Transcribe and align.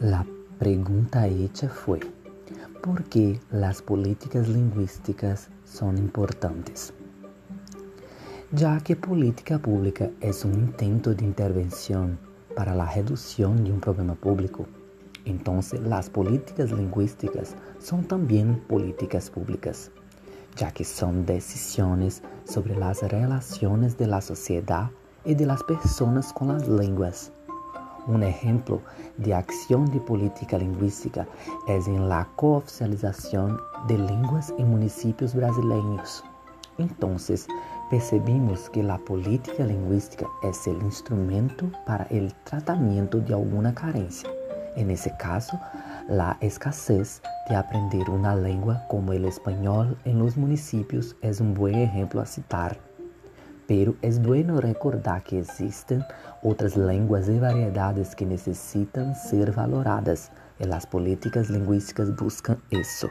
La 0.00 0.26
pregunta 0.58 1.26
hecha 1.26 1.70
fue, 1.70 2.00
¿por 2.82 3.04
qué 3.04 3.40
las 3.50 3.80
políticas 3.80 4.46
lingüísticas 4.46 5.48
son 5.64 5.96
importantes? 5.96 6.92
Ya 8.52 8.78
que 8.80 8.94
política 8.94 9.58
pública 9.58 10.10
es 10.20 10.44
un 10.44 10.52
intento 10.52 11.14
de 11.14 11.24
intervención 11.24 12.18
para 12.54 12.74
la 12.74 12.92
reducción 12.92 13.64
de 13.64 13.72
un 13.72 13.80
problema 13.80 14.14
público, 14.14 14.66
entonces 15.24 15.80
las 15.80 16.10
políticas 16.10 16.72
lingüísticas 16.72 17.54
son 17.78 18.04
también 18.04 18.60
políticas 18.68 19.30
públicas, 19.30 19.90
ya 20.56 20.72
que 20.72 20.84
son 20.84 21.24
decisiones 21.24 22.22
sobre 22.44 22.76
las 22.76 23.02
relaciones 23.02 23.96
de 23.96 24.08
la 24.08 24.20
sociedad 24.20 24.90
y 25.24 25.34
de 25.34 25.46
las 25.46 25.62
personas 25.62 26.34
con 26.34 26.48
las 26.48 26.68
lenguas. 26.68 27.32
Un 28.06 28.22
ejemplo 28.22 28.80
de 29.16 29.34
acción 29.34 29.86
de 29.86 29.98
política 29.98 30.58
lingüística 30.58 31.26
es 31.66 31.88
en 31.88 32.08
la 32.08 32.28
cooficialización 32.36 33.58
de 33.88 33.98
lenguas 33.98 34.54
en 34.58 34.70
municipios 34.70 35.34
brasileños. 35.34 36.22
Entonces, 36.78 37.48
percebimos 37.90 38.70
que 38.70 38.84
la 38.84 38.98
política 38.98 39.64
lingüística 39.64 40.26
es 40.44 40.66
el 40.68 40.80
instrumento 40.82 41.68
para 41.84 42.04
el 42.04 42.32
tratamiento 42.44 43.18
de 43.18 43.34
alguna 43.34 43.74
carencia. 43.74 44.30
En 44.76 44.90
ese 44.90 45.12
caso, 45.16 45.58
la 46.08 46.36
escasez 46.40 47.22
de 47.48 47.56
aprender 47.56 48.08
una 48.08 48.36
lengua 48.36 48.84
como 48.88 49.14
el 49.14 49.24
español 49.24 49.96
en 50.04 50.20
los 50.20 50.36
municipios 50.36 51.16
es 51.22 51.40
un 51.40 51.54
buen 51.54 51.74
ejemplo 51.74 52.20
a 52.20 52.26
citar. 52.26 52.85
Pero 53.66 53.96
es 54.02 54.22
bueno 54.22 54.60
recordar 54.60 55.22
que 55.24 55.40
existen 55.40 56.04
otras 56.42 56.76
lenguas 56.76 57.28
y 57.28 57.38
variedades 57.38 58.14
que 58.14 58.24
necesitan 58.24 59.14
ser 59.14 59.52
valoradas 59.52 60.30
y 60.58 60.64
las 60.64 60.86
políticas 60.86 61.50
lingüísticas 61.50 62.14
buscan 62.14 62.58
eso. 62.70 63.08